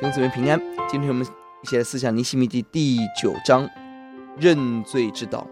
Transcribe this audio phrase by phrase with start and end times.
[0.00, 0.58] 弟兄姊妹平安，
[0.88, 1.26] 今天我们
[1.62, 3.68] 一起来思想尼希米记第九章
[4.38, 5.46] 认罪之道。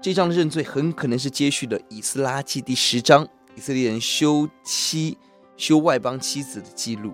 [0.00, 5.18] 这章的认罪很可能是接续了以斯拉记第十章以色列人休妻、
[5.58, 7.12] 休外邦妻子的记录。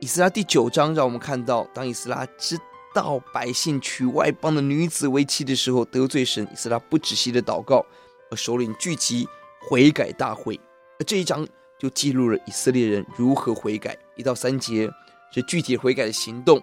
[0.00, 2.58] 以斯拉第九章让我们看到，当以斯拉知
[2.94, 7.82] 道百姓娶外邦的女子为妻的时候，得罪神，以斯拉不止息的祷告，
[8.30, 9.26] 而首领聚集
[9.62, 10.60] 悔改大会。
[11.06, 11.48] 这一章。
[11.84, 14.90] 就记录了以色列人如何悔改，一到三节
[15.30, 16.58] 是具体悔改的行动，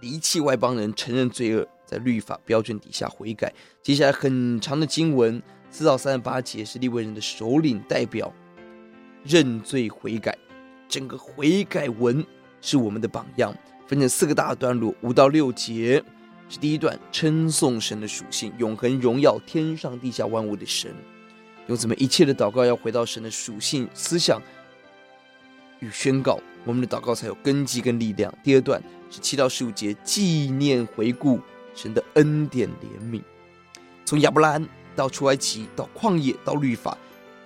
[0.00, 3.52] 离弃外邦人，承认罪恶，在律法标准底下悔改。
[3.82, 8.32] 接下来很长的经文，四到三十八节是利未人的首领代表
[9.24, 10.38] 认罪悔改，
[10.88, 12.24] 整个悔改文
[12.60, 13.52] 是我们的榜样，
[13.88, 16.00] 分成四个大段落，五到六节
[16.48, 20.94] 是第一段，称颂神的属性，永恒荣耀，天上地下万物的神。
[21.66, 24.40] 用这么一切的祷告，要回到神的属性、思想
[25.80, 28.32] 与宣告，我们的祷告才有根基跟力量。
[28.42, 31.40] 第二段是七到十五节，纪念回顾
[31.74, 33.20] 神的恩典怜悯，
[34.04, 36.96] 从亚伯拉罕到出埃及，到旷野，到律法，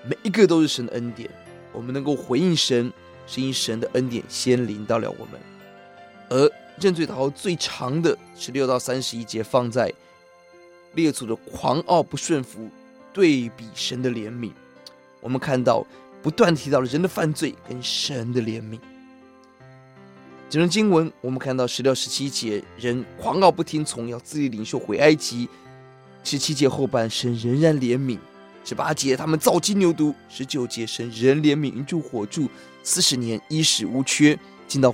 [0.07, 1.31] 每一个都是神的恩典。
[1.73, 2.93] 我们能够回应神，
[3.27, 5.41] 是因神的恩典先临到了我们。
[6.29, 9.93] 而认罪祷告最长的十六到三十一节，放在
[10.95, 12.69] 列祖的狂傲不顺服。
[13.13, 14.53] 对比神的怜悯，
[15.21, 15.87] 我们看到
[16.23, 18.79] 不断提到了人的犯罪跟神的怜悯。
[20.49, 25.49] 整段经文，我们看到十六、十七节，人狂傲不听从，要自立领袖回埃及；
[26.25, 28.19] 十七节后半，神仍然怜悯；
[28.65, 32.49] 十八节，他们造金牛犊；十九节，神仍怜悯，云柱火柱。
[32.83, 34.93] 四十年，衣食无缺，进到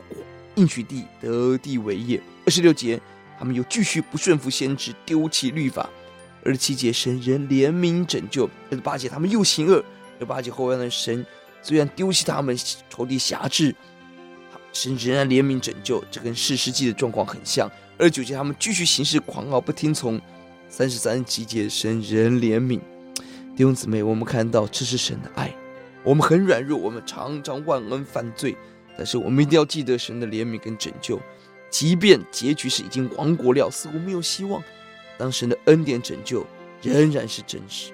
[0.57, 3.01] 应许地得地为业；二十六节，
[3.39, 5.89] 他们又继续不顺服先知，丢弃律法。
[6.47, 9.83] 二十七节，神仍怜悯拯救；二十八节，他们又行恶；
[10.15, 11.27] 二十八节后边的神
[11.61, 12.57] 虽然丢弃他们，
[12.89, 13.75] 仇敌辖制，
[14.73, 16.05] 神仍然怜悯拯救。
[16.09, 17.69] 这跟士师记的状况很像。
[17.99, 20.21] 二十九节，他们继续行事狂傲不听从；
[20.69, 22.79] 三十三节，神仍怜悯。
[23.57, 25.53] 弟兄姊妹，我们看到这是神的爱。
[26.05, 28.57] 我们很软弱，我们常常忘恩犯罪，
[28.97, 31.21] 但是我们一定要记得神的怜悯跟拯救，
[31.71, 34.63] 即便结局是已经亡国了，似乎没有希望。
[35.19, 36.47] 当神的恩典拯救
[36.83, 37.93] 仍然是真实。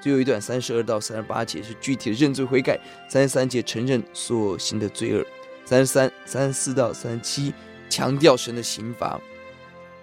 [0.00, 5.26] 最后一段三十二到三十八节是具体的认罪悔改，三十三节承认所行的罪恶，
[5.64, 7.52] 三十三、三十四到三十七
[7.88, 9.20] 强调神的刑罚，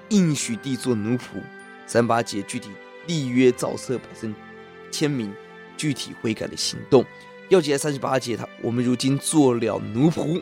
[0.10, 1.42] 应许地做奴仆，
[1.86, 2.70] 三十八节具体
[3.08, 4.36] 立约造册百姓
[4.92, 5.32] 签名，
[5.78, 7.06] 具体悔改的行动。
[7.50, 10.42] 要解在三十八节，他我们如今做了奴仆，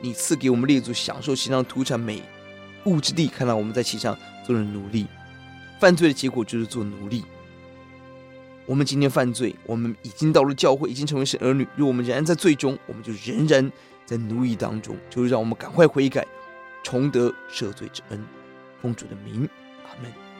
[0.00, 2.22] 你赐给我们列祖享受其上土产美
[2.84, 4.18] 物之地，看到我们在其上。
[4.44, 5.06] 做了奴隶，
[5.80, 7.24] 犯罪的结果就是做奴隶。
[8.64, 11.66] 我们今天犯罪，我们已经到了教会，已经成为神儿女。
[11.76, 13.70] 如果我们仍然在最终，我们就仍然
[14.06, 14.96] 在奴役当中。
[15.10, 16.26] 就是让我们赶快悔改，
[16.82, 18.24] 重得赦罪之恩。
[18.80, 19.48] 奉主的名，
[19.84, 20.31] 阿门。